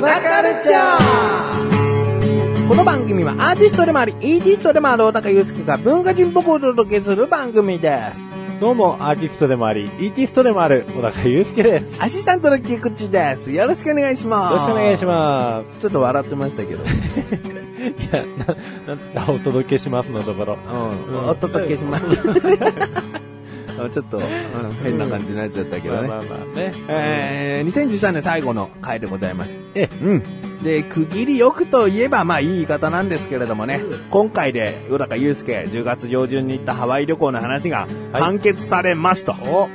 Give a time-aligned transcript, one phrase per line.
[0.00, 8.34] 高ルチャーこの番組はアーティストでもあり、イーティストでもある小高祐介が文化人っぽくお届けする番組です。
[8.58, 11.96] どうも、アーティストでもあり、イーティストでもある、小高祐介です。
[11.96, 13.52] よアシスタントの菊池です。
[13.52, 14.54] よろしくお願いします。
[14.54, 16.84] ろしくお願いしまちょっと笑ってましたけど。
[16.84, 16.90] す。
[16.90, 16.96] い
[18.10, 18.24] や、
[19.14, 20.56] な、なんお届けしますのところ。
[21.08, 21.28] うん。
[21.28, 22.04] お届けします。
[23.78, 24.24] あちょっと、うん
[24.82, 26.08] 変な感じのやつだったけどね。
[26.08, 26.72] まあまあまあね。
[26.88, 29.52] えー、2013年最後の回でございます。
[29.74, 30.62] え、うん。
[30.62, 39.34] で、区切りよくといえば、まあいい言い方なんですけれどもね、今回で、小高祐介、10月上旬に行ったハワイ旅行の話がはい完結されますと。
[39.42, 39.68] お、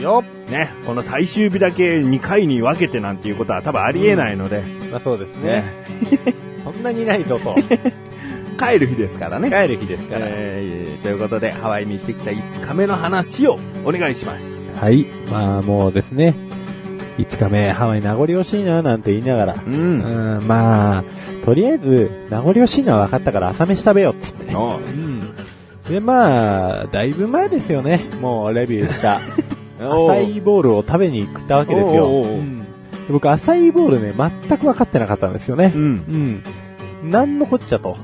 [0.00, 0.50] よっ。
[0.50, 5.64] ね、この最終日だけ2回に分けてなんていうことは多分ありえないので、まあそうですね
[6.12, 6.34] ね。
[6.62, 7.56] そんなにないぞと。
[8.56, 9.50] 帰る日ですからね。
[9.50, 10.26] 帰る日ですから。
[10.28, 14.60] えーということで、ハワイに行ってきた5日目の話をお願いします。
[14.80, 15.06] はい。
[15.30, 16.34] まあもうですね。
[17.18, 19.54] 5日目、ハワイ名残惜しいな、なんて言いながら。
[19.54, 19.70] う。
[19.70, 21.04] うんん、まあ、
[21.44, 24.54] とりあえず、名残惜しいのは分かったから朝飯食べようっつって。
[24.54, 25.34] おううん。
[25.88, 28.04] で、まあ、だいぶ前ですよね。
[28.20, 29.20] もうレビューした。
[29.80, 32.06] おうアサイーボールを食べに行ったわけですよ。
[32.06, 35.78] おうおうおううんで僕、アサイーボールね、全く分かってなかったんですよねう。
[35.78, 36.42] ん。
[37.02, 37.10] うん。
[37.10, 37.96] なんのこっちゃと。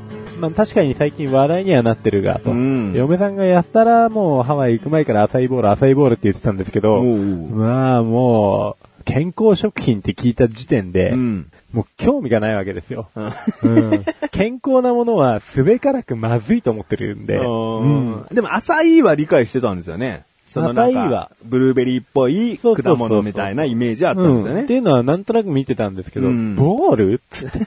[0.43, 2.51] まあ確かに最近話題にはなってるが、と。
[2.51, 11.47] うん嫁さんがやったらもうハワイ行く前からアサイーボール、アサイーボールって言ってたんですけど、まあもう、健康食品って聞いた時点で、うん。
[11.73, 13.09] もう興味がないわけですよ。
[13.15, 13.21] う
[13.71, 17.41] んうん、健康なものはすべからくまずいと思ってるんで、う
[17.87, 20.25] んでも、アサイーは理解してたんですよね。
[20.53, 24.65] そのなんかブルーベリーっぽい果物みたいなイメージあったうんんですよね。
[24.65, 27.21] っていうのはなんとなく見てたんですけど、うんボール？
[27.31, 27.61] つって。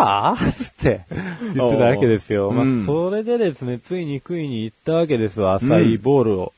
[0.00, 0.36] は？
[0.36, 2.50] ぁつって言ってたわけですよ。
[2.50, 6.52] まあ、うんそれでですね、ついに食いに行ったわけですわ、アサイーボールを。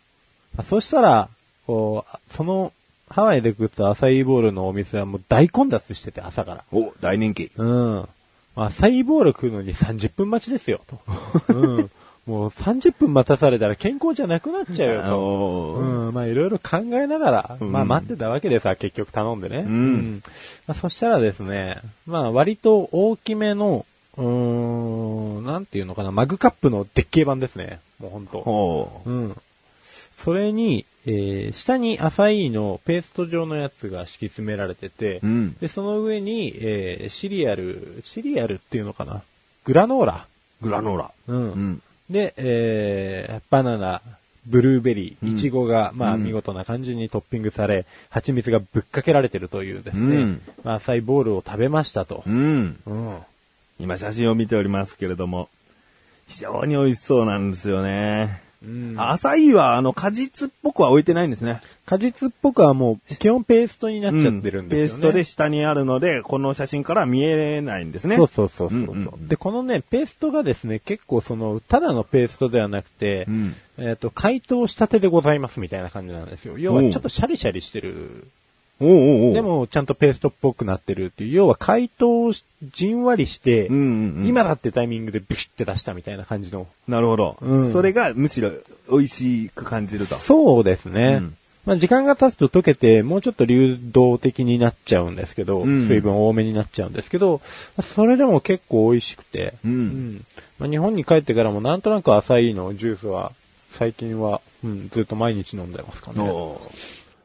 [0.57, 1.29] まあそしたら、
[1.67, 2.73] こう、その、
[3.09, 6.65] ハワイで食ったアサイーボールのお店はもう大混雑してて、朝から。
[6.73, 7.51] お、大人気。
[7.57, 8.09] うん。
[8.55, 11.01] アサイーボール食うのに30分待ちですよ、と。
[11.53, 11.91] うん。
[12.27, 15.75] もう30分待たされたら健康じゃなくなっちゃうよ、と。
[15.75, 19.63] うん、まあいろいろ考えながら、うんまあ待ってたわけですわ、結局頼んでね。
[19.63, 20.23] ん
[20.69, 23.85] まあ、そしたらですね、まあ割と大きめの、
[24.17, 27.81] うーん、なんていうのかな、マグカップのでっけえ版ですね。
[27.99, 29.03] もうほんと。
[29.05, 29.37] うん。
[30.19, 35.55] それに、えー下にアサイーのペースト状のやつが敷き詰められてて、うん。
[35.55, 39.23] で、その上に、えーシリアル、シリアルっていうのかな
[39.65, 40.27] グラノーラ。
[40.61, 41.11] グラノーラ。
[41.27, 41.53] うん。
[41.53, 41.83] うん。
[42.13, 44.03] で、えーバナナ、
[44.47, 52.31] ブルーベリー、うんイチゴが、まあうん見事な感じにトッピングされ、蜂蜜がぶっかけられてるというですね、うんまあ浅いボールを食べましたとう。
[52.31, 52.79] ん。
[52.87, 53.19] うん。
[53.79, 55.49] 今写真を見ておりますけれども、
[56.29, 58.42] 非常に美味しそうなんですよね。
[58.65, 61.61] うんアサイーは、あの、果実っぽくは置いてないんですね。
[61.85, 65.03] 果実っぽくはもう、基本ペーストになっちゃってるんですよね。
[65.03, 68.17] ペーストで下にあるので、この写真から見えないんですね。
[68.17, 76.59] そうそうそうそう、うんうんで、このね、ペーストがですね、結構その、ただのペーストではなくて、うんえっ、と、解凍したてでございますみたいな感じなんですよ。
[76.59, 78.29] 要はちょっとシャリシャリしてる
[78.83, 79.35] おうおうおう。
[79.35, 82.45] で、も、ちゃんとペーストっぽくなってるっていう、要は解凍し、
[82.75, 86.67] じんわりして、うんうんうん、今だってタイミングでブシって出したみたいな感じの。
[86.89, 87.73] なるほど、うん。
[87.73, 88.51] それがむしろ
[88.91, 90.17] 美味しく感じると。
[90.17, 91.19] そうですね。
[91.21, 91.37] うん。
[91.65, 95.87] まあ、時間が経つと溶けて、もうちょっと流動的になっちゃうんですけど、うん。
[95.87, 97.41] 水分多めになっちゃうんですけど、
[97.77, 100.25] まあそれでも結構美味しくて、うん。
[100.59, 103.33] まあ、日本に帰ってからもなんとなくアサイーのジュースは、
[103.79, 106.21] 最近は、うん、ずっと毎日飲んでますかね。
[106.21, 106.61] お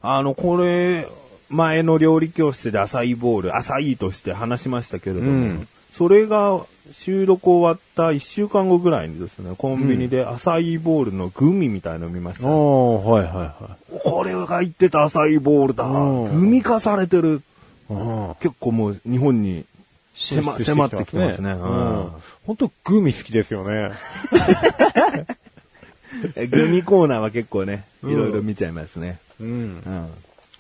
[0.02, 1.08] あの、これ、
[1.50, 14.00] 前の料理教室でアサイーボール、アサイーとして話しましたけれども、うんそれが収録終わった1週間後ぐらいにですね、コンビニでアサイーボールのグミみたいのを見ました、おー、はいはいはい。
[14.04, 15.86] これが言ってたアサイーボールだ。
[15.86, 17.42] うんグミ化されてる。
[17.90, 19.66] うん結構もう日本に
[20.14, 21.52] 迫ってきてますね。
[21.54, 22.12] ううんん。
[22.46, 23.92] 本当グミ好きですよね。
[26.36, 29.18] えグミコーナーは結構ね、うんいろいろ見ちゃいますね。
[29.40, 29.48] うん。
[29.50, 30.10] うん。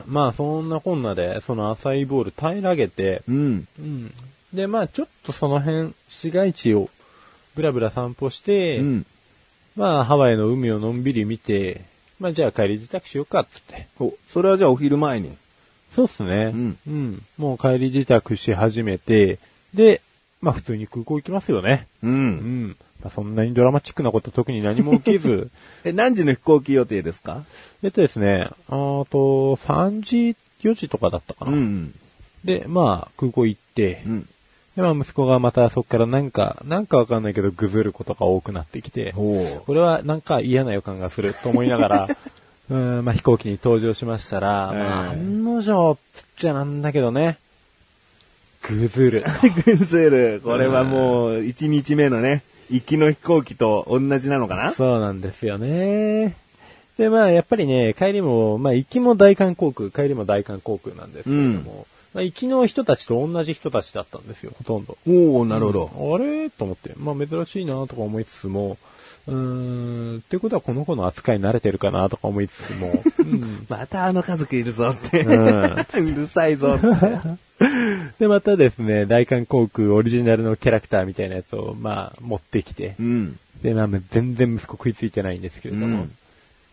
[0.05, 3.67] まあそんなこんなで、そのアサイーボール平らげて、うん。
[3.79, 4.13] うん。
[4.53, 6.89] で、まあちょっとその辺、市街地を
[7.55, 9.05] ブラブラ散歩して、うん。
[9.75, 11.81] まあハワイの海をのんびり見て、
[12.19, 13.87] まあじゃあ帰り自宅しようかっつって。
[13.99, 15.35] お、それはじゃあお昼前に。
[15.93, 16.51] そうっすね。
[16.53, 17.23] うんうん。
[17.37, 19.39] もう帰り自宅し始めて、
[19.73, 20.01] で、
[20.41, 21.87] まあ普通に空港行きますよね。
[22.03, 22.07] う。
[22.07, 22.67] うんん。
[22.69, 25.49] まあそんなにドラマチックなこと特に何も起きず、
[25.83, 27.43] え、何時の飛行機予定ですか？
[27.83, 31.51] えっとですね、あと、3時、4時とかだったかな。
[31.55, 31.93] ん。
[32.43, 34.29] で、まあ、空港行って、うん。
[34.75, 42.07] で、まあ息子がまたそこからなんか、なんかわかんないけどぐずることが多くなってきて、これはなんか嫌な予感がすると思いながら、
[42.69, 47.39] うん、まあ飛行機に搭乗しましたら、まあええ案の定、つっちゃなんだけどね、
[48.61, 49.23] ぐずる。
[49.65, 54.71] グンセル、これはもう、1日目のね、行きの飛行機と同じなのかな？
[54.71, 56.35] そうなんですよね。
[56.97, 64.97] で、まあ、やっぱりね、帰りも、まあ、行きも大韓航空、帰りも大韓航空なんですけれども、まあ、行きの人たちと同じ人たちだったんですよ、ほとんど。
[65.07, 66.15] おおなるほど。
[66.15, 66.49] あれ？
[66.49, 68.77] と思って、まあ、珍しいなとか思いつつも、
[69.27, 75.21] うーん、ってことはこの子の扱いに慣れてるかなとか思いつつも、うん またあの家族いるぞって。
[75.21, 76.87] うん うるさいぞって。
[78.19, 83.39] で、またですね、大韓航空オリジナルのキャラクターみたいなやつを、まあ、持ってきて、うん。
[83.63, 86.11] で、まあ、全然息子食いついてないんですけれども、うん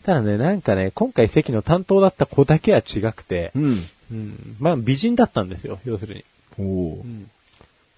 [0.04, 3.84] ただね、なんかね、今回席の担当だった子だけは違くて、うん。
[4.12, 6.24] うん、まあ、美人だったんですよ、要するに。
[6.58, 7.30] おおうん。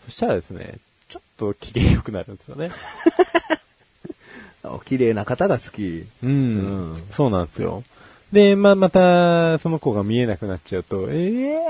[0.05, 2.71] そしたらですね、ちょっと機嫌良くなるんですよね。
[4.73, 6.07] お綺麗な方が好き。
[6.23, 6.31] うん。
[6.31, 6.33] う
[6.95, 7.83] んそうなんですよ。
[8.33, 11.61] で、まあ、また、その子が見えなくなっちゃうと、ええ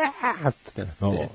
[0.44, 1.31] ーってなって。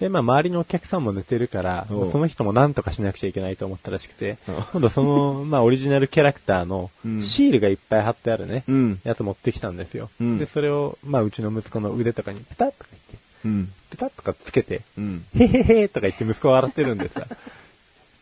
[0.00, 4.38] で、まあ、周りのお客さんも寝てるから、その人も何とかしなくちゃいけないと思ったらしくて
[4.72, 9.00] 今度その、 まあ、オリジナルキャラクターのうんシールがいっぱい貼ってあるね、うん。
[9.04, 10.08] やつ持ってきたんですよ。
[10.20, 13.72] うんで、それを、まあ、うちの息子の腕とかにペタッとか言って、うん。
[13.90, 15.24] ペタッとかつけて、うん。
[15.36, 17.26] へへへとか言って息子が笑ってるんでさ。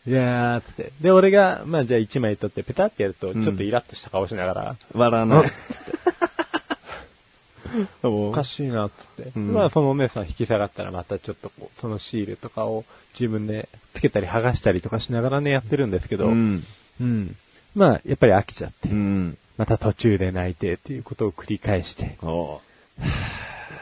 [0.06, 0.92] いやー、つって。
[1.00, 5.50] で、俺が、まあじゃあ1枚取ってペタってやると、んちょっとイラッとした顔しながら、笑わない。
[8.02, 9.32] おかしいな、つって。
[9.36, 12.84] うんまあそのお姉さん引き下がったらまたちょっとこう、そのシールとかを
[13.18, 16.64] 自分でつけたり剥がしたりとかしながらね、やってるんですけど、ううん。
[17.00, 17.36] ん。
[17.74, 19.36] まあ、やっぱり飽きちゃって、うん。
[19.58, 22.16] また途中で泣いてっていうことを繰り返して、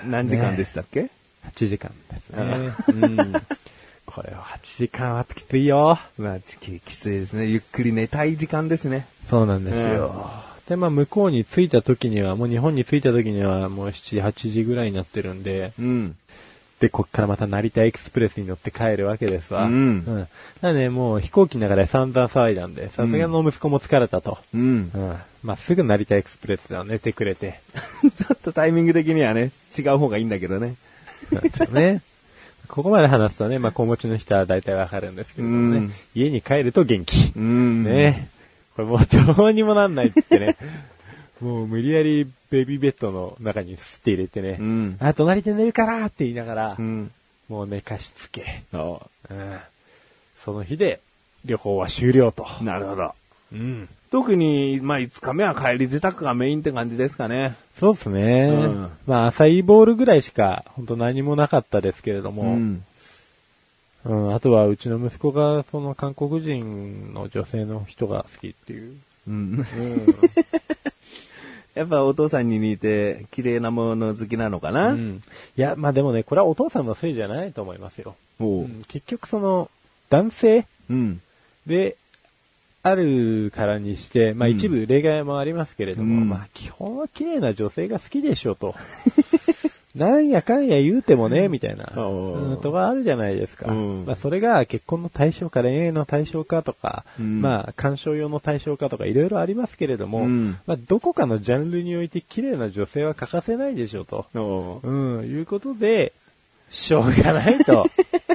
[0.06, 1.10] 何時間でしたっけ
[1.54, 2.72] ？8時間ですね。
[2.88, 2.92] う
[3.22, 3.32] ん。
[4.14, 5.98] これは8時間はきついよ。
[6.18, 7.46] まあ、ききついですね。
[7.46, 9.08] ゆっくり寝たい時間ですね。
[9.28, 10.30] そうなんですよ。
[10.68, 16.16] で、まあ、向こうに着いた時には、もう日本に着いた時には、もう7、8時ぐらいになってるんで、うん。
[16.78, 19.64] で、こっからまた成田エクスプレスに乗って帰るわけですわ。
[19.64, 20.28] うんうん。
[20.60, 24.38] なので、もう飛行機の中で散々騒いだんで、さすがの息子も疲れたと。
[24.54, 24.98] うんう。
[24.98, 25.16] ん。
[25.42, 27.58] まあ、すぐ成田エクスプレスでは寝てくれて。
[28.02, 30.76] ちょっとタイミング的にはね、違う方がいいんだけどね。
[31.32, 32.02] なんですよね。
[32.68, 37.32] ここまで話すとね、まあ、子持ちの人は大体わかるんですけれどもね、うん家に帰ると元気。
[37.36, 37.84] うん。
[37.84, 38.28] ね
[38.76, 39.06] これもう
[39.36, 40.56] どうにもなんないってね。
[41.40, 44.56] もう無理やりベビーベッドの中にスって入れてね。
[44.58, 44.96] うん。
[45.00, 47.10] あ、隣で寝るからって言いながら、うん。
[47.48, 48.62] もう寝かしつけ。
[48.72, 49.58] おうん。
[50.36, 51.00] その日で
[51.44, 52.46] 旅行は終了と。
[52.60, 53.14] うなるほど。
[53.52, 53.88] うん。
[54.10, 57.56] 特に、まあ、5日目は帰り自宅がメインって感じですかね。
[57.76, 58.48] そうですね。
[58.48, 62.84] うんまあ、浅いボールぐらいしか、本当何もなかったですけれどうも、うん。
[64.08, 64.34] ん。
[64.34, 68.96] あとはうちの息子が、その韓国人の女性の人が好きっていう。
[69.26, 69.34] うん。
[69.34, 70.06] うん。
[71.74, 75.22] やっぱお父さんに似て、綺麗なもの好きなのかな、うん
[75.56, 78.14] いや、まあでもね、これはお父さんのせいじゃないと思いますよ。
[78.38, 79.70] うん結局その、
[80.08, 81.20] 男性うん。
[81.66, 81.96] で、
[82.84, 88.74] あるからにして、まあうん一部例外もありますけれども、うんまあ基本は綺麗な女性が好きでしょうと。
[89.96, 93.72] なんやかんや言うてもね、みたいな、うんとかあるじゃないですか。
[93.72, 104.26] うんまあそれが結婚の対象か恋愛の対象かとか、うんまあ鑑賞用の対象かとかいろいろありますけれども、うんまあどこかのジャンルにおいて綺麗な女性は欠かせないでしょうと。
[104.34, 106.12] おううん、いうことで、
[106.70, 107.86] しょうがないと。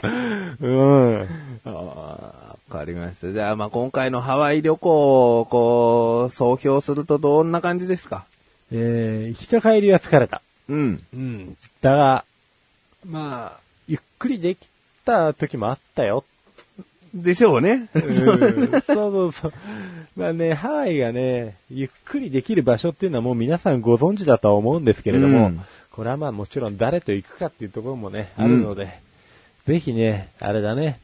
[0.62, 1.22] うん。
[1.22, 1.28] あ
[1.66, 2.34] あ、
[2.70, 3.32] わかりました。
[3.32, 8.26] じゃあ、まあ、今回のハワイ旅行を、こう、総評するとどんな感じですか？
[8.72, 10.42] えー、行きと帰りは疲れた。
[10.70, 11.04] うん。
[11.14, 11.58] うん。
[11.82, 12.26] だが、
[13.08, 14.68] まあ、ゆっくりでき
[15.04, 16.24] た時もあったよ。
[17.14, 17.90] でしょうね。
[17.96, 19.54] うん、そうそうそう。
[20.16, 25.62] まあね、ハワイがね、ゆっくりできる場所っていうのはもう皆さんご存知だとは思うんですけれども、うん
[25.92, 29.00] これはまあもちろん誰と行くかっていうところもね、あるので、
[29.66, 30.98] ぜひね、あれだね、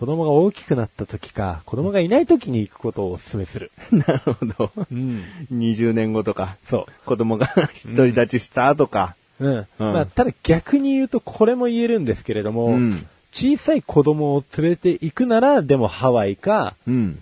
[0.00, 3.70] 子供が大きくなった時か、子供がいない時に行くことをお勧めする。
[3.92, 4.72] なるほど。
[4.90, 5.22] うん。
[5.52, 7.52] 20年後とか、そ子供が
[7.84, 9.14] 独り立ちしたとか。
[9.40, 9.46] う。
[9.46, 9.66] うん。
[9.78, 17.18] まあ、ただ逆に言うとこれも言えるんですけれども、うん小さい子供を連れて行くなら、でもハワイか、うん。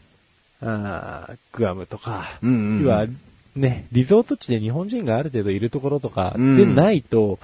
[0.62, 3.06] あーグアムとか、うんうんうん要は
[3.56, 7.40] ね、リゾート地で日本人がある程度いるところとかうんでないと、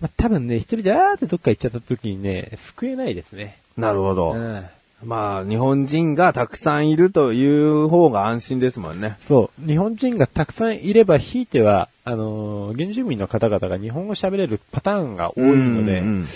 [0.00, 3.58] まあ、多分ね、一人であーってどっか行っちゃった時にね、救えないですね。
[3.76, 4.32] なるほど。
[4.32, 4.64] うん
[5.04, 9.16] まあ、日本人がたくさんいるという方が安心ですもんね。
[9.20, 9.66] そう。
[9.66, 16.26] 日本人がたくさんいれば、ひいては、あのー原住民の方々が日本語喋れるパターンが多いので、うん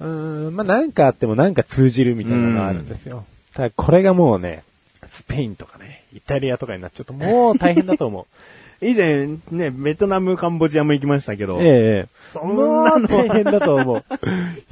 [0.00, 3.24] うんん、まあなんかあってもなんか通じるみたいなのがあるんですよ。
[3.52, 4.64] ただこれがもうね、
[5.10, 8.26] スペインとかね、イタリアとかになっちゃうともう大変だと思う。
[8.80, 14.04] 以前、ね、ベトナム、カンボジアも行きましたけど、ええそもんなのう大変だと思う。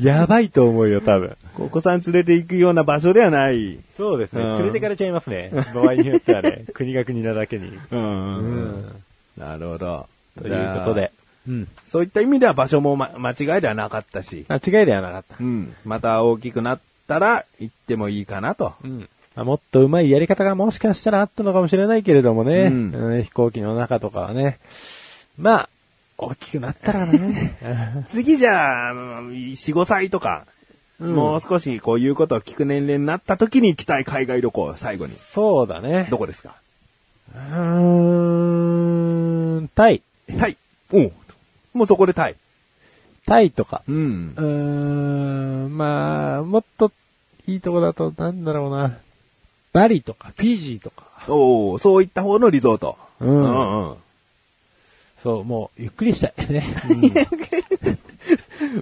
[0.01, 1.37] やばいと思うよ、多分。
[1.59, 3.79] お子さん連れて行くような場所ではない。
[3.97, 4.43] そうですね。
[4.43, 5.51] うん連れてかれちゃいますね。
[5.75, 7.73] 場合によってはね、 国が国なだけに。
[7.91, 8.37] うん。
[8.37, 9.03] うん。
[9.37, 10.07] なるほど。
[10.41, 11.13] ということで。
[11.49, 11.69] うん。
[11.89, 15.37] そういった意味では場所も、ま、間違いではなかったし、間違いではなかった。
[15.41, 15.75] うん。
[15.85, 18.75] また大きくなったら行ってもいいかなと。
[18.85, 19.09] うん。
[19.35, 22.67] まあもっと上手いやり方がもしかしたらあったのかもしれないけれどもね。
[22.67, 24.59] うんうん飛行機の中とかはね。
[25.39, 25.69] まあ、
[26.19, 27.57] 大きくなったらね。
[28.11, 30.45] 次じゃあ、4、5歳とか、
[31.01, 35.17] うんもう少しこういうことを聞く年齢になった時に行きたい海外旅行、最後に。
[35.33, 36.07] そうだね。
[36.11, 36.55] どこですか？
[37.35, 40.03] うーん、タイ。
[40.39, 40.57] タイ。
[40.93, 41.13] おう
[41.75, 42.37] もうそこでタイ。
[43.27, 43.83] タイとか。
[43.89, 44.41] うんう。
[44.41, 44.45] ー
[45.67, 46.93] ん、まあ、もっと
[47.49, 48.93] いいとこだと、なんだろうな。
[49.73, 51.05] バリとか、フィジーとか。
[51.29, 52.97] おおそういった方のリゾート。
[53.21, 53.97] うんうんうん。
[55.23, 56.67] そう、もう、ゆっくりしたいね。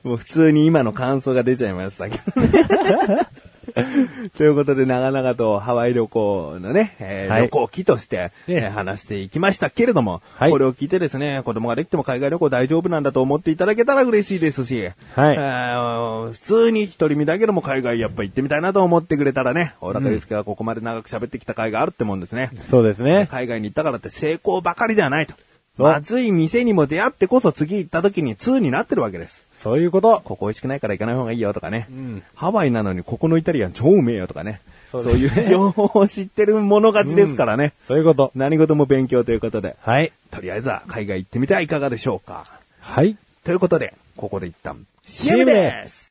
[0.03, 3.27] もう普通に今の感想が出ちゃいましたけどね。
[4.37, 22.51] ということで、長々とハワイ旅行のね、えーはい旅行記として、え話していきましたけれども、はいこれを聞いてですね、子供ができても海外旅行大丈夫なんだと思っていただけたら嬉しいですし、はいえー普通に一人身だけども海外やっぱ行ってみたいなと思ってくれたらね、小高祐介がここまで長く喋ってきた甲斐があるってもんですね。
[22.71, 23.29] そうですね。
[23.31, 25.35] 海外に行ったからって成功ばかりではないと。
[25.77, 29.45] そうまずい店にも出会ってこそ次行った時に2になってるわけです。
[29.63, 30.21] そういうこと。
[30.25, 31.87] ここ美味しくないから行かない方がいいよとかね。
[31.91, 34.61] うんハワイなのにここのイタリアン超うめえよとかね。
[34.91, 37.73] そそううですねいう 情報を知ってる者勝ちですからね。
[37.87, 38.33] そういうこと。
[38.35, 39.77] 何事も勉強ということで。
[39.83, 40.13] はい。
[40.31, 42.45] とりあえずは海外行ってみてはいかがでしょうか。
[42.81, 43.17] はい。
[43.45, 46.11] ということで、ここで一旦 CM です。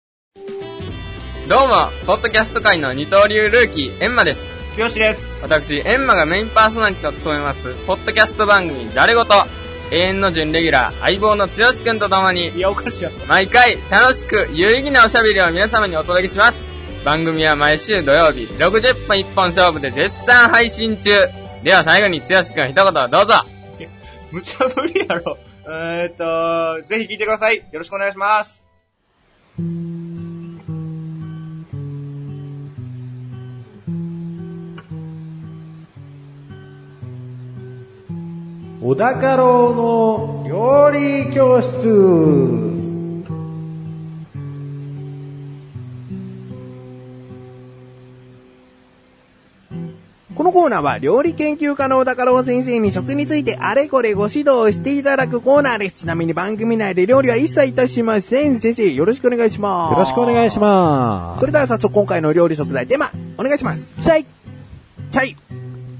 [1.48, 1.74] どうも、
[2.06, 4.48] ポッドキャスト界の二刀流ルーキー、エンマです。
[4.75, 5.27] きよしです。
[5.41, 9.34] 私、エンマがメインパーソナリティを務めます、ポッドキャスト番組、誰ごと、
[9.91, 11.53] 永遠の準レギュラー、相棒の剛
[11.84, 16.69] くんと共にい、や、おかしいや毎回、楽しく、有意義なおしゃべりを皆様にお届けします。
[17.03, 21.12] 番組は毎週土曜日、60分一本勝負で絶賛配信中。
[21.63, 23.43] では最後に剛くん一言どうぞ。
[24.31, 25.38] 無茶ぶりやろ。
[25.65, 27.58] えーっと、ぜひ聞いてください。
[27.58, 28.65] よろしくお願いします。
[38.81, 42.69] 小高郎の料理教室。
[50.33, 55.95] このコーナーは料理研究家の小高郎先生に食についてあれこれご指導していただくコーナーです。
[55.95, 58.59] ちなみに番組内で料理は一切いたしません。
[58.59, 59.91] 先生、よろしくお願いします。
[59.91, 61.41] よろしくお願いします。
[61.41, 63.83] それでは早速今回の料理食材テーマ、お願いします。
[64.01, 64.25] チャイ
[65.12, 65.36] チャイ。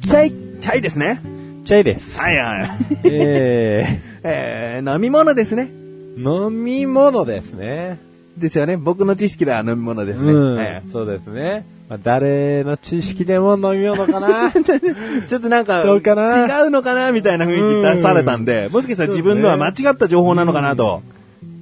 [0.08, 1.39] チャイチャイですね。
[1.66, 2.18] チャイです。
[2.20, 2.70] はいはい。
[3.06, 5.70] ええー、飲み物ですね。
[6.18, 8.00] ー、飲み物ですね。
[8.38, 8.78] ですよね。
[8.78, 10.32] 僕の知識では飲み物ですね。
[10.32, 11.66] うん、えそうですね。
[11.90, 21.02] まあ、誰の知識でも飲み物かなー ちょっとなんか、どうかな違うのかなみたいな雰囲気出されたんで、もしかしたら自分のは間違った情報なのかなと。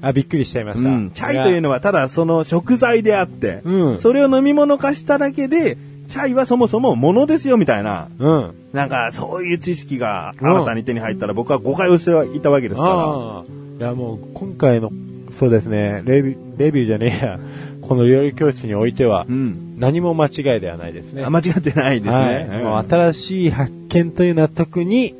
[0.01, 0.89] あ、びっくりしちゃいました。
[0.89, 1.11] うん。
[1.11, 5.77] チャイというのはただその食材であって、うんそれを飲み物化しただけで、
[6.09, 8.55] チャイはそもそも物ですよみたいな、うん。
[8.73, 13.43] なんかそういう知識が新たに手に入ったら僕は誤解をしていたわけですかああ。
[13.79, 14.91] いや、もう、今回の、
[15.37, 17.39] そうですね、レビレビューじゃねえや、
[17.81, 19.25] この料理教室においてはら。
[19.29, 19.75] う、ん。
[19.77, 21.23] 何も間違いではないですね。
[21.23, 22.49] あ間違ってないですはいね。
[22.51, 25.13] うんもう新しい発見というのは特に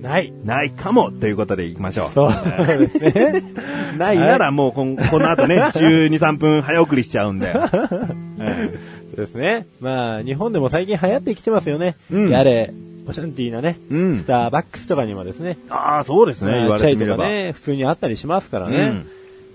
[0.00, 0.32] ない。
[0.44, 2.10] ないかもということでいきましょう。
[2.10, 2.32] そう
[2.78, 3.42] ですね。
[3.98, 7.52] ないならもうこんこの後ね、 12、3分早送りしちゃうんで。
[7.52, 9.66] うですね。
[9.80, 11.96] まあ、日本でも最近流行ってきてますよね。
[12.10, 12.72] うんやれ、
[13.06, 14.26] オシャンティーなね、えうんス。
[14.26, 17.16] ターバックスとかにもですね、ああ、そうですね、言わまあチャイれてみれば。
[17.16, 18.76] とかね、普通にあったりしますからね。
[18.76, 19.06] うん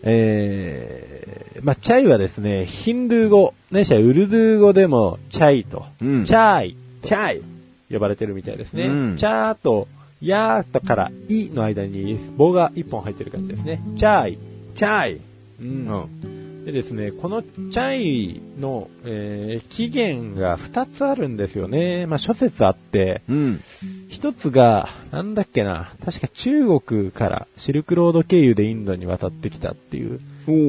[0.05, 7.43] えー、まあ、チャイはですね、ヒンドゥー語、ないしはウルドゥー語でもチャイと、うんチャイチャイ。
[7.91, 8.88] 呼ばれてるみたいですね。
[8.88, 9.88] うんチャーと、
[10.22, 13.82] ヤーとからイの間に棒が一本入ってる感じですね。
[13.98, 14.38] チャイ。
[14.75, 15.15] チャイ。
[15.15, 15.22] う。
[15.62, 16.32] うんん。
[16.65, 22.05] でですね、このチャイの、えー起源が2つあるんですよね。
[22.05, 23.62] まあ諸説あって、うん。
[24.08, 30.20] 一つが、なんだっけな、確か中国からシルクロード経由でインドに渡ってきたっていう、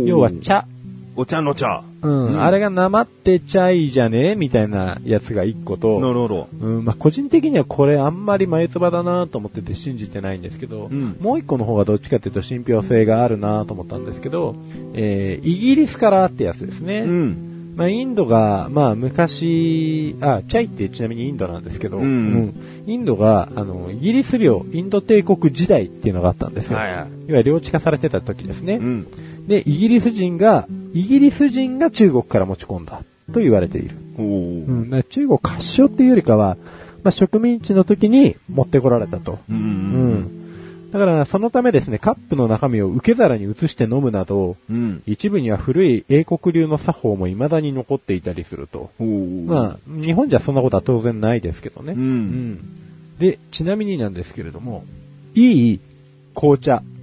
[0.06, 0.66] 要は茶
[1.16, 1.82] お茶の茶。
[2.02, 2.26] うん。
[2.26, 6.48] うんあれが生ってチャイじゃねみたいなやつが一個なと、るほど。
[6.60, 14.56] うん、まあ、個人的にはこれあんまり眉唾だなと思ってて信じてないんですけど、うんもう一個の方がどっちかっていうと信憑性があるなと思ったんですけど、
[14.94, 17.00] えー、イギリスからってやつですね。
[17.00, 17.54] うん。
[17.76, 22.54] まあ、インドが、まあ、昔、あ、チャイってちなみにインドなんですけど、うんうん
[22.86, 26.78] インドが、あの、イギリス領、インド帝国時代っていうのがあったんですよ。
[26.78, 28.74] はいはいいわゆる領地化されてた時ですね。
[28.74, 29.06] うん。
[29.46, 33.96] で、イギリス人が、イギリス人が中国から持ち込んだと言われている。
[34.18, 36.56] うん、だから中国発祥っていうよりかは、
[37.02, 39.38] まあ、植民地の時に持ってこられたと。
[39.50, 39.56] うん。
[39.56, 39.58] う。
[39.58, 40.44] うんん。
[40.92, 45.02] だから、そのためですね、カップの中身を受け皿に移して飲むなど、うん。
[45.06, 48.90] 一部には古い英国流の作法も未だに残っていたりすると。
[48.98, 51.92] まあ、日本じゃそんなことは当然ないですけどね。
[51.92, 51.96] う。
[51.96, 52.58] うんん
[53.18, 54.84] で、ちなみになんですけれども、
[55.34, 55.80] いい
[56.34, 56.93] 紅茶お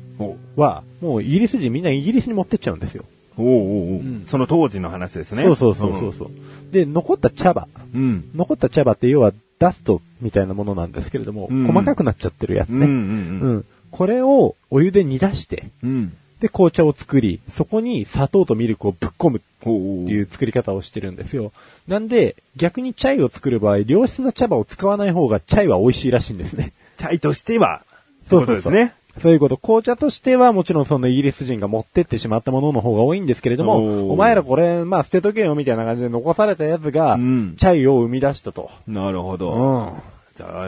[0.56, 3.06] は、もうイギリス人みんなイギリスに持ってっちゃうんですよ。
[3.38, 5.44] おーおーおうんーその当時の話ですね。
[5.44, 6.32] そうそうそうそうそう。
[6.72, 7.68] で、残った茶葉。
[7.94, 8.30] うん。
[8.36, 12.78] 残った茶葉って要はダストみたいなものなんですけれども、うん細かくなっちゃってるやつうん。
[12.78, 12.86] うね。
[12.88, 12.90] ん。
[12.90, 13.66] うん。
[13.92, 16.14] これをお湯で煮出して、うん。
[16.40, 21.52] で、紅茶を作り、そこに砂糖とミルクをぶっ込むっていう作り方をしてるんですよ。
[21.88, 26.74] なんで、逆にチャイを作る場合、良質な茶葉を使わない方がチャイは美味しいらしいんですね。
[26.98, 27.84] チャイとしては、
[28.28, 28.96] そうですね。
[29.20, 29.58] そういうこと。
[29.58, 38.70] 紅茶としてはもちろんそのイギリス人が持ってってしまったものの方が多いんですけれどおも、ーお前らこれ、まあ捨てとけよみたいな感じで残されたやつが、うんチャイを生み出したと。
[38.88, 39.54] なるほうど。
[39.54, 40.02] ん。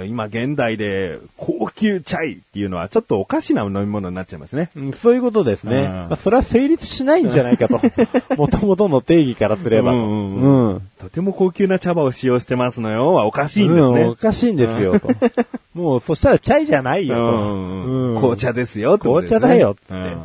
[0.08, 4.70] 今現代で高級チャイっていうのはちょっとおかしな飲み物になっちゃいますね。
[4.76, 5.78] うんそういうことですね。
[5.78, 7.80] うんまあ、それは成立しないんじゃないかと。
[8.36, 9.98] もともとの定義からすればと。
[9.98, 10.04] うん
[10.36, 14.16] うんうんとても高級な茶葉を使用してますのよはおかしいんですうんおね。
[14.16, 15.10] かしいんですよ、と。
[15.74, 17.22] もう、そしたらチャイじゃないよ、と。
[17.22, 19.00] うんうん紅茶ですよね。
[19.00, 20.22] 紅茶だよってうん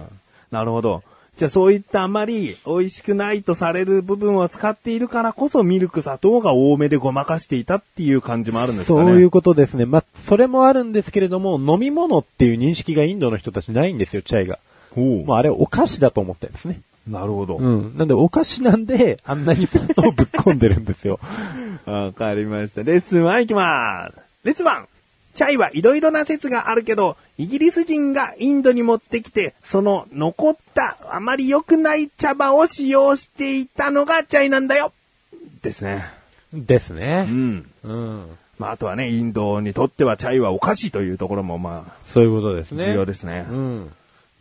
[0.53, 1.03] なるほど。
[1.39, 9.05] じゃあそういったあまり美味しくないとされる部分を使っているからこそミルク砂糖が多めでごまかしていたっていう感じもあるんですかね。
[9.05, 9.87] そういうことですね。
[9.87, 14.59] まあ、それもあるんですけれども、飲み物っていう認識がインドの人たちないんですよ、チャイが。
[14.97, 16.81] ほうもうあれお菓子だと思ってるんですね。
[17.07, 17.59] なるほど。
[17.59, 17.97] うん。
[17.97, 21.21] なんでお菓子なんで、あんなに砂糖をぶっ込んでるんですよ。
[21.87, 22.83] わかりました。
[22.83, 24.17] レッスン1いきまーす。
[24.43, 24.87] レッスン 1!
[25.35, 34.93] チャイはいろいろな説があるけど、イギリス人がインドに持ってきて、その残ったあまり良くない茶葉を使用していたのがチャイなんだよ
[35.63, 36.05] ですね。
[36.53, 37.23] ですうね。
[37.23, 37.71] ん。
[37.85, 38.39] うん。
[38.59, 42.87] まあ、あとはね、インドにとってはチャイはお菓子というところもまあ、そういうことですね。
[42.87, 43.47] 重要ですね。
[43.49, 43.93] うん。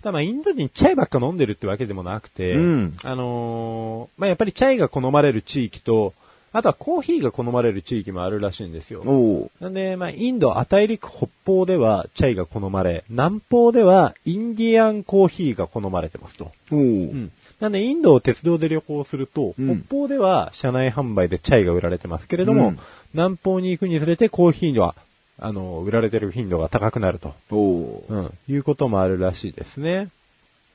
[0.02, 6.14] ただまあインド人チャイばっか飲んでるってわけでもなくて、うんあのーまあやっぱりチャイが好まれる地域と、
[6.54, 9.02] あとはコーヒーが好まれる地域もあるらしいんですよ。
[9.02, 16.52] おなんで、まあ、インド、ア大陸北方ではチャイが好まれ、南方ではインディアンコーヒーが好まれてますと。
[16.72, 17.32] おうん。
[17.60, 22.80] なんで、インドを鉄道で旅行すると、うん北方では車内販売でチャイが売られてますけれども、うん
[23.14, 24.94] 南方に行くにつれてコーヒーは、
[25.40, 30.10] あの、売られてる頻度が高くなると、おうん、いうこともあるらしいですね。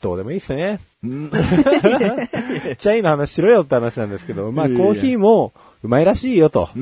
[0.02, 0.80] どうでもいいっすね。
[1.04, 1.30] うん。
[1.32, 5.52] チャイの話しろよって話なんですけど、まあ、コーヒーも
[5.84, 6.70] うまいらしいよと。
[6.76, 6.78] い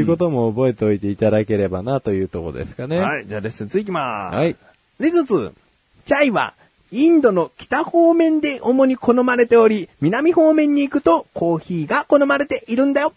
[0.00, 2.98] うことも覚えておいていただければなというところですかね。
[3.00, 4.36] はい、じゃあレッスン2いきまーす。
[4.36, 4.56] はい。
[4.98, 5.52] レッスン2。
[6.04, 6.54] チャイは、
[6.92, 13.12] インドの北方面で主に好まれており、南方面に行くとコーヒーが好まれているんだよ。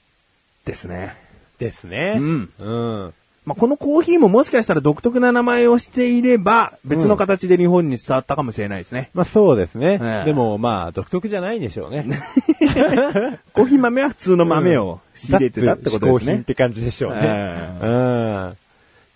[0.65, 1.15] ですね。
[1.59, 2.17] ですね。
[2.19, 2.49] うん。
[2.59, 2.71] う
[3.07, 3.13] ん。
[3.49, 9.09] まあ、このコーヒーももしかしたら独特な名前をしていれば、別の形で日本に伝わったかもしれないですね。
[9.15, 9.99] まあそうですね。
[9.99, 12.05] ええでもまあ独特じゃないんでしょうね。
[13.53, 16.43] コーヒー豆は普通の豆を仕入れてたってことです嗜好品っね。
[16.43, 17.21] て感じでしょうね。
[17.23, 18.57] えうん。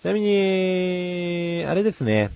[0.02, 2.30] ちなみに、あれですね。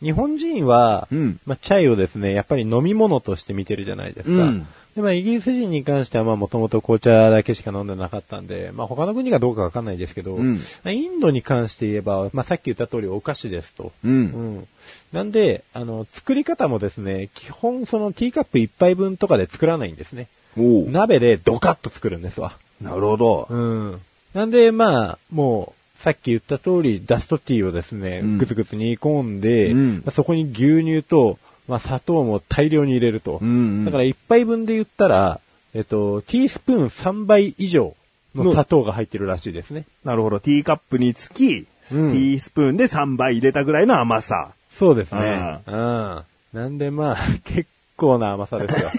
[0.00, 4.44] 日本人は、うんまあ、チャイをですね、やっぱり飲み物として見てるじゃないですか。
[4.44, 13.92] うんで、まあ、イギリス人に関しては、まあ、もともと紅茶だけしか飲んでなかったんで、まあ、他の国がどうかわかんないですけど、うんまあインドに関して言えば、まあ、さっき言った通りお菓子ですと。
[14.04, 14.08] う。
[14.08, 14.24] うん
[14.58, 14.68] ん。
[15.12, 20.28] なんで、あの、作り方もですね、基本そのティーカップ一杯分とかで作らないんですね。
[20.58, 22.56] おう鍋でドカッと作るんですわ。
[22.80, 23.46] なるほど。
[23.48, 24.00] うん。
[24.34, 33.38] なんで、まあ、もう、さっき言った通り、ダストティーをですね、うんぐつぐつ煮込んで、うんまあそこに牛乳と、まあ、砂糖も大量に入れると。
[33.40, 35.40] うんうんだから一杯分で言ったら、
[35.74, 37.94] えっと、ティースプーン3倍以上
[38.34, 39.84] の砂糖が入ってるらしいですね。
[40.04, 40.40] なるほど。
[40.40, 44.52] ティーカップにつき、うんティースプーンで3杯入れたぐらいの甘さ。
[44.70, 45.60] そうですね。
[45.66, 46.60] あうん。
[46.60, 48.90] なんでまあ、 結構な甘さですよ。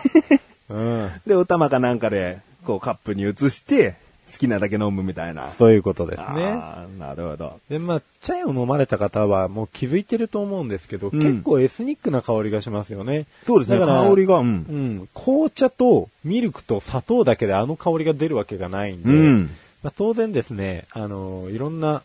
[0.70, 1.12] うん。
[1.26, 3.96] で、お玉かなんかで、こうカップに移して、
[4.32, 5.52] 好きなだけ飲むみたいな。
[5.52, 6.56] そういうことですね。
[6.98, 7.60] なるほど。
[7.70, 13.26] で、まあ、チャイを飲まれた方はもう気づいてると思うんですけど、うん結構エスニックな香りがしますよね。
[13.46, 13.80] そうですね。
[13.80, 14.48] だから香りが、うん。
[14.48, 15.10] うん。
[15.14, 19.50] 紅茶とミルクと砂糖だけであの香りが出るわけがないんで、うん。
[19.84, 22.04] まあ、当然ですね、あのいろんな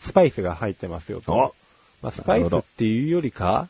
[0.00, 1.32] スパイスが入ってますよと。
[1.32, 1.54] お
[2.02, 3.68] まあ、スパイスっていうよりか、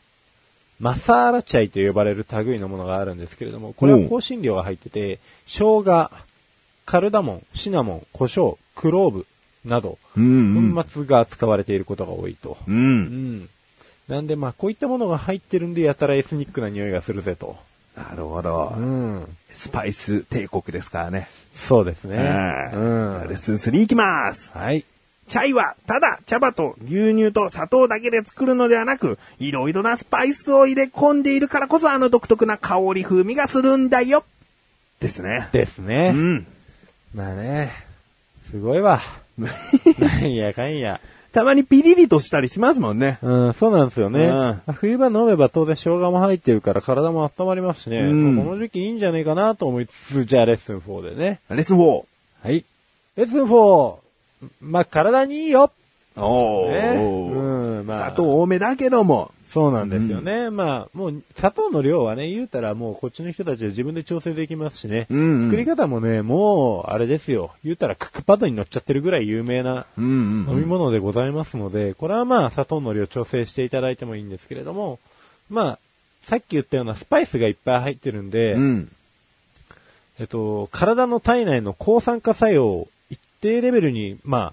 [0.78, 6.10] マサーラチャイと呼ばれる類のものがあるんですけれども、これは香辛料が入ってて、生姜、
[6.90, 9.26] カルダモン、シナモン、胡椒、クローブ
[9.64, 10.74] など、うん。
[10.74, 12.58] 粉末が使われていることが多いと。
[12.66, 12.70] う。
[12.72, 13.48] うんん。
[14.08, 17.56] なんで、まあ、こういったものが入ってるんで、やたらエスニックな匂いがするぜと。
[17.96, 18.74] なるほど。
[18.76, 19.36] うん。
[19.56, 21.28] スパイス帝国ですからね。
[21.54, 22.16] そうですね。
[22.16, 22.78] はいう
[23.26, 23.28] ん。
[23.28, 24.50] レッスン3いきます。
[24.52, 24.84] はい。
[25.28, 34.24] チャイは、ただ茶葉と牛乳と砂糖だけで作るのではなく、いろいろなスパイスを入れ込んでいるからこそあの独特な香り風味がするんだよ。
[34.98, 35.46] ですね。
[35.52, 36.10] うですね。
[36.10, 36.46] ん。
[37.14, 37.72] まあね、
[38.50, 39.00] すごいわ。
[39.38, 41.00] なんやかんや。
[41.32, 43.18] たまにピリリとしたりしますもんね。
[43.22, 44.24] うん、そうなんですよね。
[44.24, 48.00] うんまあ冬場飲めば当然生姜も入ってるから体も温まりますしね。
[48.00, 51.40] うんまあこの時期いいんじゃねえかなと思いつつ、じゃあレッスン4でね。
[51.50, 52.04] レッスン 4.
[52.42, 52.64] はい。
[53.16, 53.94] レッスン 4!
[54.60, 55.70] まあ体にいいよ
[56.16, 57.00] おねー。
[57.00, 57.98] うん、まあ。
[58.10, 59.30] 砂糖多めだけども。
[59.50, 60.48] そうなんですよね。
[60.48, 65.08] まあ、もう、砂糖の量はね、言うたらもうこっちの人たちで自分で調整できますしね。
[65.10, 67.50] うん作り方もね、もう、あれですよ。
[67.64, 70.04] 言うたらクックパッドに乗っちゃってるぐらい有名なうん
[70.46, 75.00] うん飲み物でございますので、これはまあ、砂糖の量調整していただいてもいいんですけれども、
[75.48, 75.78] まあ、
[76.22, 78.92] さっき言ったようなスパイスがいっぱい入ってるんで、うん。
[80.20, 84.52] えっと、体の体内の抗酸化作用を一定レベルに、ま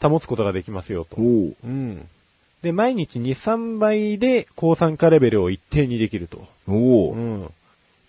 [0.00, 1.16] あ、保つことができますよと。
[1.16, 2.08] うん。
[2.62, 6.46] で、毎日2、3倍で抗酸化レベルを一定にできると。
[6.68, 7.14] おー。
[7.14, 7.50] うん。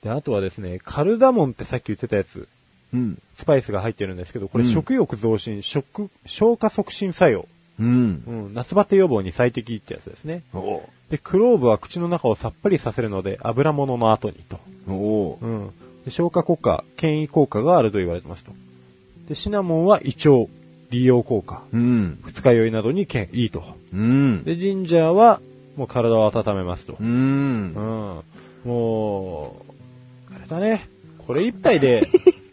[0.03, 2.47] で、あとはですね、カルダモンってさっき言ってたやつ、
[2.93, 3.19] うん。
[3.39, 7.47] スパイスが入ってるんですけど、これうん食欲増進、食、消化促進作用。
[7.79, 8.23] うん。
[8.27, 10.43] うん、夏バテ予防に最適ってやつですね。
[10.53, 10.81] おー。
[11.09, 14.59] で、クローブは口の中をさっぱりさせるので、油物の後にと。
[14.87, 15.45] おー。
[15.45, 15.71] うん。
[16.05, 18.51] で消化効果、権威効果があると言われてますと。
[19.27, 20.51] で、シナモンは胃腸、
[20.93, 22.19] 利用効果、うん。
[22.23, 23.63] 二日酔いなどにけんいいと。
[23.91, 24.43] うん。
[24.43, 25.41] で、ジンジャーは、
[25.75, 26.93] もう体を温めますと。
[26.93, 27.03] う。
[27.03, 27.73] うんん。
[28.63, 29.55] も
[30.29, 30.87] う、あれだね。
[31.25, 32.07] これ一杯で、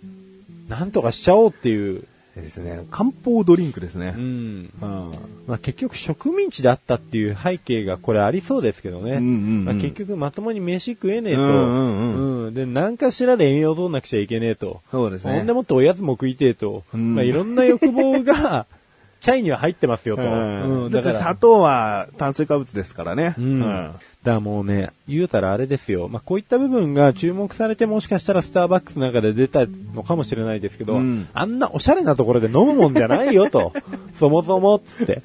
[0.69, 2.05] なんとかしちゃおうっていう。
[2.37, 2.87] ですね。
[2.91, 4.21] 漢方ドリンクですねう。
[4.21, 4.23] ん。
[4.23, 5.11] うん。
[5.47, 9.15] まあ結局植民地だったっていう背景がこれありそうですけどね。
[9.15, 9.27] うんうんう
[9.63, 11.43] んまあ結局まともに飯食えねえと。
[11.43, 14.81] うんうんうんで、何かしらで栄養取んなくちゃいけねえと。
[14.91, 15.39] そうですね。
[15.39, 16.85] ほんでもっておやつも食いてえと。
[16.95, 18.67] うんまあいろんな欲望が、
[19.21, 20.23] チャイには入ってますよと。
[20.23, 20.85] うん。
[20.85, 23.35] うんだって砂糖は炭水化物ですからね。
[23.39, 23.91] うん。
[24.23, 26.09] だからもうね、言うたらあれですよ。
[26.09, 33.73] まあ、こういった部分が注目されてもしかしたらスターバックスなんかで出たのかもしれないですけど、うんあんなおしゃれなところで飲むもんじゃないよと。
[34.19, 35.23] そもそも、つって。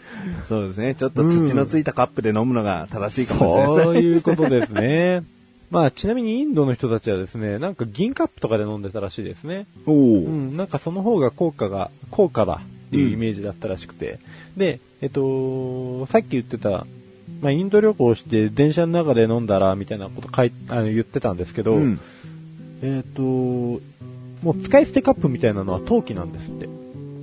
[0.47, 0.95] そうですね。
[0.95, 3.83] ちょっと土のついたカップで飲むのが正しいかもしれない。
[3.83, 5.23] そういうことですね。
[5.71, 9.65] まあ、ちなみにインドの人たちはですね、なんか銀カップとかで飲んでたらしいですね。
[9.85, 10.29] おうー。
[10.29, 14.19] ん、なんかその方が効果が、効果だっていうイメージだったらしくて。
[14.55, 16.85] で、えっと、さっき言ってた、
[17.45, 21.99] まあ、インド旅行して電車の中で飲んだら、みたいなこと書いあの言ってたんですけど、うん。
[22.81, 23.81] えっと、も
[24.45, 26.65] う使い捨てカップみたいなのは陶器なんですって。
[26.65, 26.69] お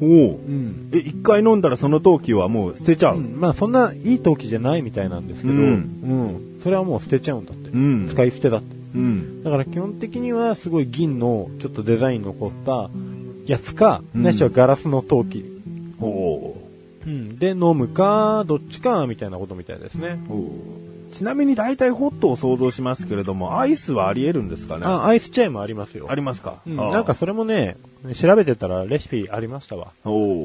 [0.04, 0.30] ー。
[0.30, 0.90] うん。
[0.94, 3.16] え、一回飲んだらその陶器はもう捨てちゃう？
[3.18, 6.60] まあそんないい陶器じゃないみたいなんですけど、ううんん。
[6.62, 7.70] それはもう捨てちゃうんだって。
[7.70, 8.76] うん使い捨てだって。
[8.94, 9.42] うん。
[9.42, 12.90] だから基本的にはすごい銀のちょっとデザイン残った
[13.46, 15.44] やつか、うんないしはガラスの陶器。
[16.00, 16.51] お
[17.06, 17.38] うん。
[17.38, 20.18] で飲むか、どっちか、みたいなことみたいですね。
[20.28, 20.82] ー。
[21.12, 24.86] ちなみに大体ホットを想像しますけれども、アイスはあり得るんですかね？
[24.86, 26.06] あ、アイスチャイもありますよ。
[26.08, 27.76] ありますか、うんなんかそれもね、
[28.20, 29.92] 調べてたらレシピありましたわ。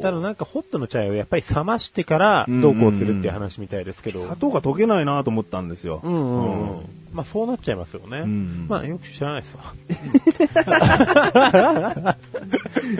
[0.02, 4.24] ただなんかホットのチャイをやっぱり冷ましてからどうこうするっていう話みたいですけど。
[4.24, 6.02] 砂糖が溶けないなと思ったんですよ。
[6.04, 8.20] うんうんうんうんまあそうなっちゃいますよね。
[8.26, 9.74] んまあよく知らないですわ。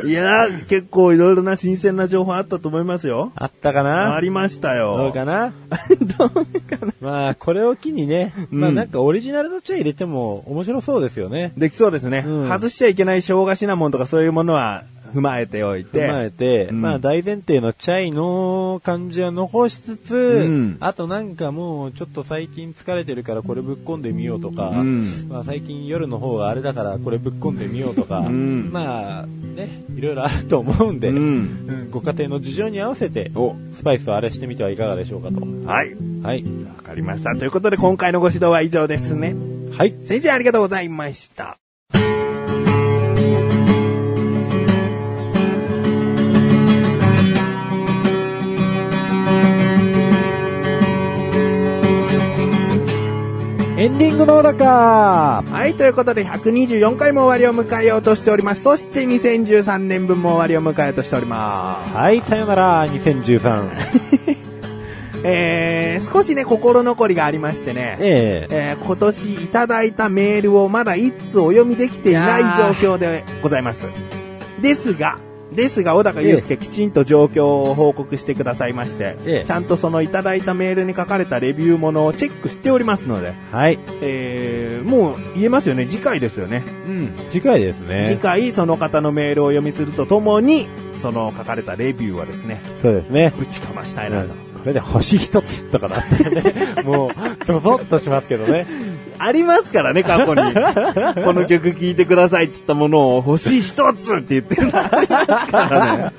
[0.06, 3.32] いやー、結構いろいろな新鮮な情報あったと思いますよ。
[3.36, 4.16] あったかな？
[4.16, 4.98] ありましたよ。
[4.98, 5.54] どうかな？
[6.18, 6.94] どうかな？
[7.02, 11.54] まあこれを機にね、まあうんなんかオリジナルのチャイ入れても面白そうですよね。
[11.58, 16.08] できそうですね、うん外しちゃいけない生姜シナモンとかそういうものは踏まえておいて。
[16.08, 31.12] 踏まえて、うんまあ大前提のチャイの感じは残しつつ、んあとなんかもうちょっと最近疲れてるからこれぶっ込んでみようとか、うんまあ最近夜の方があれだからこれぶっ込んでみようとか、んまあね、いろいろあると思うんで、
[31.90, 35.42] ご家庭の事情に合わせて、お、スパイスをあれしてみてはいかがでしょうかと。
[35.66, 35.96] はい。
[36.24, 36.44] はい。
[36.44, 37.36] わかりました。
[37.36, 39.36] ということで今回のご指導は以上ですね。
[39.76, 39.96] はい。
[40.06, 41.58] 先生ありがとうございました。
[53.90, 58.64] ンディングのだかはい、ということで124回も終わりを迎えようとしております。
[58.64, 61.94] そして2013年分も終わりを迎えようとしております。
[61.96, 63.70] はい、さよなら、2013。
[65.24, 67.98] えー、少しね、心残りがありましてね。
[68.00, 73.86] えええー今年いただいたメールをまだ一通お読みできていない状況でございます。
[74.60, 75.20] ですが、
[75.58, 83.80] ですが、小高祐介きちんと状況を報告してくださいまして、ええちゃんとそのいただいたメールに書かれたレビューものをチェックしておりますので、はい。
[84.02, 86.64] えー、もう言えますよね、次回ですよね。
[86.88, 87.16] うん。
[87.32, 88.20] 次回です次ね。
[88.22, 90.68] 回その方のメールをお読みするとともに、
[91.02, 93.34] その書かれたレビューはですね、そうですね。
[93.36, 94.30] ぶちかましたいなと。
[94.30, 98.68] これで星一つとかだったらね、もう、ゾゾッとしますけどね。
[99.20, 100.42] ありますからね、過去に。
[101.24, 106.14] この曲聴いてくださいって言ったものを、星一つって言ってるのありますからね。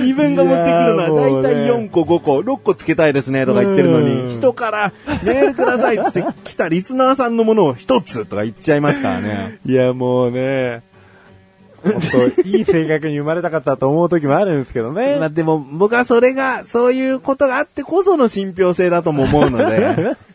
[0.00, 9.58] 自分が持ってくるのはもうねだいたい4個5個、6個つけたいですねとか言ってるのうんに、人からメールくださいって来たリスナーさんのものを一つとか言っちゃいますからね。
[9.64, 10.82] いや、もうね、
[11.82, 11.94] 本
[12.34, 15.16] 当いい性格に生まれたかったと思う時もあるんですけどね。
[15.18, 20.16] まあでも僕はそれが、そういうことがあってこその信憑性だとも思うので、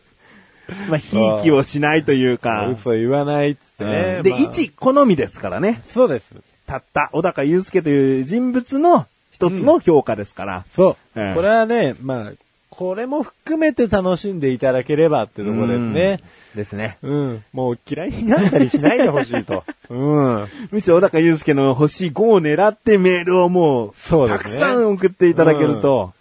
[0.89, 4.21] まあ、ひいきをしないというか、嘘言わないってね。
[4.23, 5.82] で、まあ一好みですからね。
[5.89, 6.34] そうです。
[6.65, 10.65] たった小高祐介という人物の一つの評価ですから。
[10.73, 11.19] そう。
[11.19, 12.32] ええこれはね、まあ、
[12.69, 16.19] これも含めて楽しんでいただければってところですね。
[16.56, 16.97] ですね。
[17.04, 17.43] うん。
[17.54, 19.63] もう嫌いになったりしないでほしいと。
[19.91, 20.47] うん。
[20.71, 26.13] むしろ小高祐介の星5を狙ってメールをもう、そうですねたくさん送っていただけると、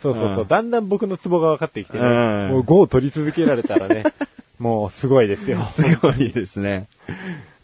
[0.00, 0.42] そうそうそう。
[0.42, 2.04] うんだんだん僕のツボが分かってきてね。
[2.04, 4.04] うんもう5を取り続けられたらね、
[4.58, 5.68] もうすごいですよ。
[5.74, 6.86] すごいですね。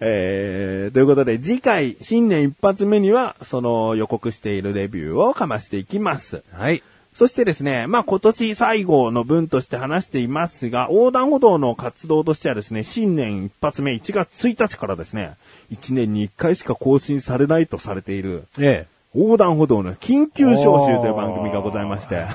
[0.01, 6.43] えー、ということで、次回、新年一発目には、その予告しているレビューをかましていきます。
[6.53, 6.83] はい。
[7.15, 15.37] そしてですね、まあ今年最後の分として話していますが、横断歩道の活動としてはですね、新年一発目1月1日からですね、
[15.73, 22.27] 1年に1回しか更新されないとされている、え横断歩道の緊急招集という番組がございまして。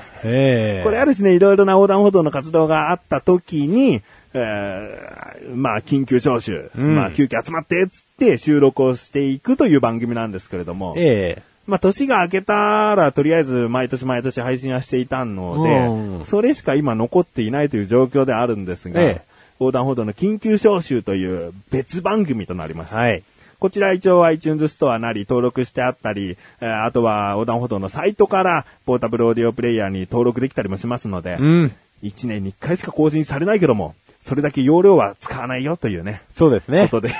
[0.83, 4.01] これはですね、いろいろな横断歩道の活動があった時に、
[4.33, 11.43] えーまあ、緊急招集、うんまあ、急遽集まって、つって収録をしていくという番組なんですけれども、ええ。
[11.67, 22.95] まあ、年が明けたら、とりあえず毎年毎年配信はしていたのうんで、それしか今残っていないという状況であるんですが、ええ横断歩道の緊急招集という別番組となります。
[22.95, 23.21] はい。
[23.61, 31.75] こちら一応 iTunes ストアなり登録してあったり、えーあとは横断歩道のサイトからポータブルオーディオプレイヤーに登録できたりもしますので、うん。
[32.01, 33.93] 1年に1回しか更新されないけども、
[34.25, 36.89] それだけ容量は使わないよというね、そうですね。
[36.89, 37.13] ことで。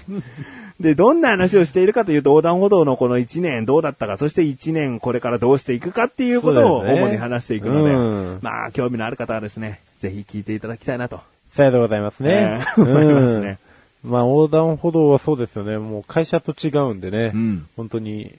[0.80, 11.20] で、どんな話をしているかというと、横断歩道のこの1年どうだったか、そして1年これからどうしていくかっていうことを主に話していくので、うんまあ、興味のある方はですね、ぜひ聞いていただきたいなと。
[11.50, 12.62] さようでございますね。
[12.78, 13.67] えー 思いますねうん
[14.04, 15.78] まあ、横断歩道はそうですよね。
[15.78, 17.32] もう会社と違うんでね。
[17.34, 18.34] うん本当に、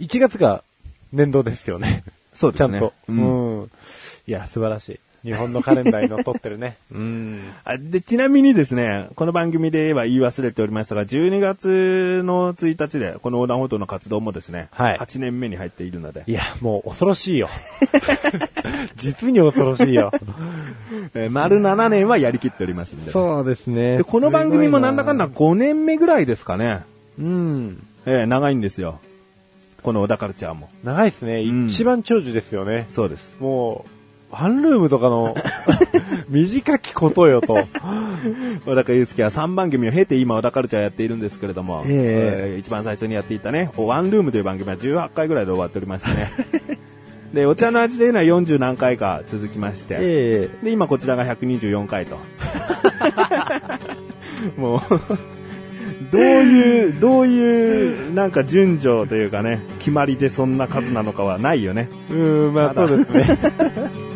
[0.00, 0.64] 1月が
[1.12, 2.04] 年度ですよね。
[2.34, 2.94] そうですねちゃんと。
[3.08, 3.70] ううんん。
[4.26, 5.00] いや、素晴らしい。
[5.22, 6.76] 日本のカレンダーにのっとってるね。
[6.92, 7.52] うん。
[7.64, 17.48] あで、ちなみにですね、この番組で言えば言い忘れておりましたが、12月の1日で、この横断歩道の活動もですね、はい8年目に入っているので、いや、もう恐ろしいよ。
[18.96, 20.10] 実に恐ろしいよ。
[21.14, 23.10] えー丸7年はやりきっておりますんで。
[23.10, 26.80] そうですねで、この番組もなんだかんだ5年目ぐらいですかね。
[27.18, 27.82] うん。
[28.06, 29.00] えー長いんですよ。
[29.82, 30.68] この小田カルチャーも。
[30.84, 31.40] 長いですね。
[31.42, 32.86] うん一番長寿ですよね。
[32.94, 33.36] そうです。
[33.40, 33.90] もう、
[34.32, 35.34] ワンルームとかの
[36.28, 37.58] 短きことよと。
[38.66, 46.30] 小高祐介は3番組を経て今小田カルチャーやっているんですけれども、えええー一番最初にやっていたね、ワンルームという番組は18回ぐらいで終わっておりましてね。
[47.32, 52.18] で、お茶の味というのは40何回か続きまして、えで、今こちらが124回と。
[54.56, 54.80] もう、
[56.10, 61.88] どういう、どういう、なんか順序というかね、決まりでそんな数なのかはないよね。
[62.10, 63.38] えうん、まあそうですね。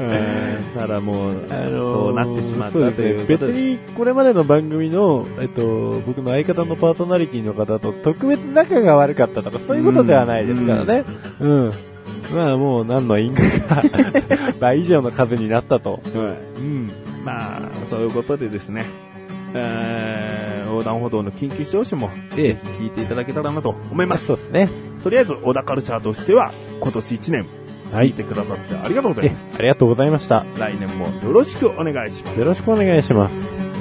[0.00, 3.46] うんただもう、あのーそうなってしまったということです。
[3.46, 11.04] 別にこれまでの番組の、えっと、僕の相方のパーソナリティの方と特別仲が悪かったとかそういうことではないですからね。
[11.38, 11.72] うん。
[12.34, 13.82] まあもう何の因果が
[14.60, 15.92] 倍以上の数になったと。
[15.92, 16.90] はいうん。
[17.24, 18.86] まあ、そういうことでですね、
[19.54, 24.26] えー、横断歩道の緊急招集も、え聞いていただけたらなと思います。
[24.26, 24.68] そうですね。
[25.02, 27.46] とりあえず、小田カルチャーとしては、今年1年、
[27.92, 29.48] はい聞いてくださってありがとうございえます。
[29.58, 30.44] ありがとうございました。
[30.58, 32.38] 来年もよろしくお願いします。
[32.38, 33.34] よろしくお願いします。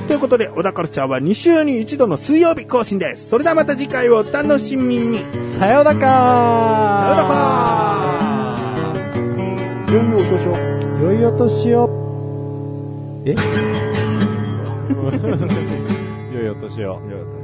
[0.07, 3.29] ということで、小田カルチャーは2週に1度の水曜日更新です。
[3.29, 5.23] それではまた次回をお楽しみに。
[5.59, 7.98] さようならさよう
[10.45, 10.57] よ。
[11.01, 11.89] 良いお年を。
[13.25, 13.35] え？
[16.33, 17.01] 良いお年を。
[17.09, 17.38] 良いお年を。